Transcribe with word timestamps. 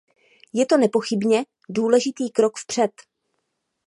Je 0.53 0.65
to 0.65 0.77
nepochybně 0.77 1.45
důležitý 1.69 2.29
krok 2.31 2.57
vpřed. 2.57 2.91